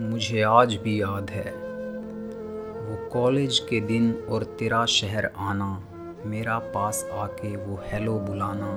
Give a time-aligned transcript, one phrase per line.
[0.00, 1.50] मुझे आज भी याद है।
[2.80, 5.68] वो कॉलेज के दिन और तेरा शहर आना,
[6.26, 8.70] मेरा पास आके वो हेलो बुलाना,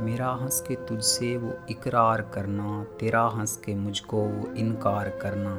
[0.00, 5.54] मेरा हंस के तुझसे वो इकरार करना, तेरा हंस के मुझको वो इनकार करना।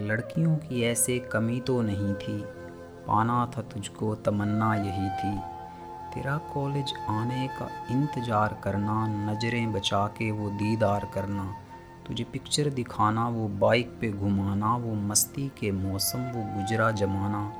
[0.00, 2.38] लड़कियों की ऐसे कमी तो नहीं थी,
[3.06, 5.36] पाना था तुझको तमन्ना यही थी।
[6.14, 11.54] तेरा कॉलेज आने का इंतज़ार करना, नज़रें बचा के वो दीदार करना
[12.10, 17.52] तुझे पिक्चर दिखाना, वो बाइक पे घुमाना, वो मस्ती के मौसम, वो गुजरा जमाना,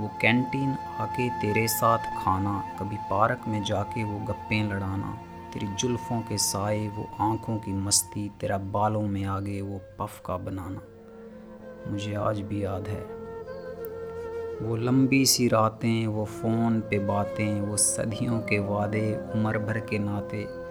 [0.00, 0.70] वो कैंटीन
[1.00, 5.18] आके तेरे साथ खाना, कभी पार्क में जाके वो गप्पें लड़ाना,
[5.52, 10.36] तेरी जुल्फ़ों के साए, वो आँखों की मस्ती, तेरा बालों में आगे वो पफ का
[10.36, 10.80] बनाना।
[11.90, 13.02] मुझे आज भी याद है।
[14.66, 19.98] वो लंबी सी रातें, वो फ़ोन पे बातें, वो सदियों के वादे, उम्र भर के
[19.98, 20.65] नाते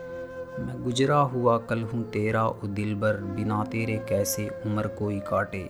[0.59, 5.69] मैं गुजरा हुआ कल हूँ तेरा ओ दिल भर बिना तेरे कैसे उम्र कोई काटे।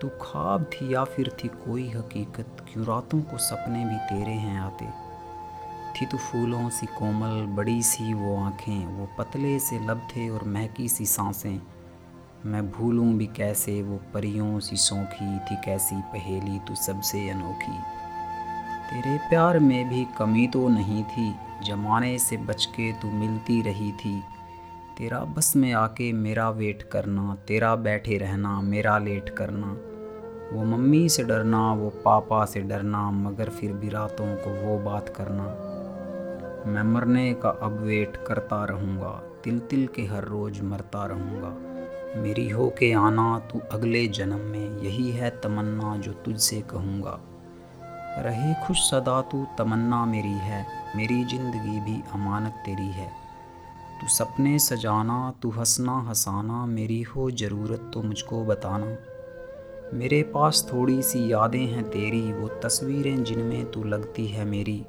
[0.00, 4.60] तू ख्वाब थी या फिर थी कोई हकीकत, क्यों रातों को सपने भी तेरे हैं
[4.60, 4.86] आते।
[5.94, 10.44] थी तू फूलों सी कोमल, बड़ी सी वो आँखें, वो पतले से लब थे और
[10.44, 11.60] महकी सी साँसें।
[12.46, 18.05] मैं भूलूं भी कैसे वो परियों सी सौखी, थी कैसी पहेली तू सबसे अनोखी।
[18.90, 21.34] तेरे प्यार में भी कमी तो नहीं थी।
[21.64, 24.22] जमाने से बच के तू मिलती रही थी।
[24.98, 29.66] तेरा बस में आके मेरा वेट करना, तेरा बैठे रहना, मेरा लेट करना।
[30.52, 35.08] वो मम्मी से डरना, वो पापा से डरना, मगर फिर भी रातों को वो बात
[35.08, 35.44] करना।
[36.70, 41.56] मैं मरने का अब वेट करता रहूँगा तिल तिल के हर रोज़ मरता रहूँगा।
[42.22, 47.20] मेरी हो के आना, तू अगले जन्म में, यही है तमन्ना जो तुझसे कहूँगा।
[48.18, 53.08] रहे खुश सदा तू तमन्ना मेरी है, मेरी ज़िंदगी भी अमानत तेरी है।
[54.00, 58.96] तू सपने सजाना, तू हंसना हंसाना, मेरी हो ज़रूरत तो मुझको बताना।
[59.94, 64.84] मेरे पास थोड़ी सी यादें हैं तेरी, वो तस्वीरें जिनमें तू लगती है मेरी।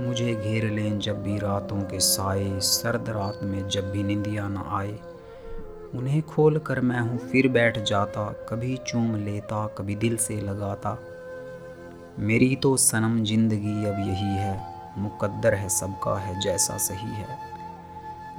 [0.00, 4.64] मुझे घेर लें जब भी रातों के साए, सर्द रात में जब भी निंदिया ना
[4.68, 4.98] आए।
[5.94, 10.98] उन्हें खोल कर मैं हूँ फिर बैठ जाता, कभी चूम लेता, कभी दिल से लगाता।
[12.18, 14.66] मेरी तो सनम ज़िंदगी अब यही है,
[14.98, 17.38] मुकद्दर है सबका है जैसा सही है।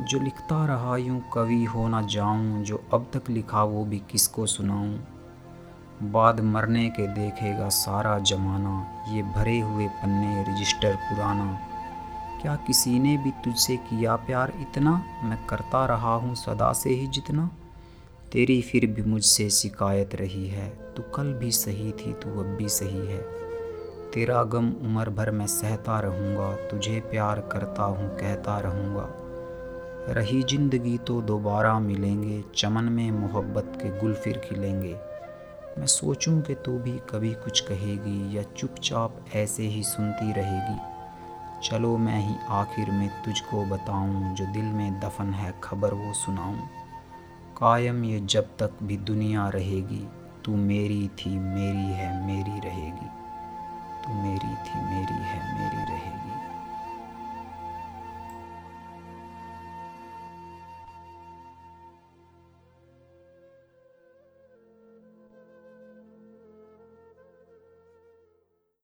[0.01, 4.45] जो लिखता रहा यूँ कवि हो ना जाऊँ, जो अब तक लिखा वो भी किसको
[4.45, 5.07] सुनाऊँ?
[6.03, 11.59] बाद मरने के देखेगा सारा जमाना, ये भरे हुए पन्ने रजिस्टर पुराना।
[12.41, 14.91] क्या किसी ने भी तुझसे किया प्यार इतना?
[15.23, 17.49] मैं करता रहा हूँ सदा से ही जितना।
[18.31, 22.69] तेरी फिर भी मुझसे शिकायत रही है, तू कल भी सही थी, तू अब भी
[22.69, 23.43] सही है।
[24.13, 29.07] तेरा गम उम्र भर मैं सहता रहूँगा, तुझे प्यार करता हूँ, कहता रहूँगा।
[30.13, 34.93] रही ज़िंदगी तो दोबारा मिलेंगे, चमन में मोहब्बत के गुल फिर खिलेंगे।
[35.77, 40.77] मैं सोचूं कि तू भी कभी कुछ कहेगी, या चुपचाप ऐसे ही सुनती रहेगी।
[41.69, 46.57] चलो मैं ही आखिर में तुझको बताऊँ, जो दिल में दफन है, खबर वो सुनाऊं।
[47.57, 50.07] कायम ये जब तक भी दुनिया रहेगी,
[50.45, 53.22] तू मेरी थी, मेरी है, मेरी रहेगी।
[54.03, 55.72] तू मेरी थी मेरी है मेरी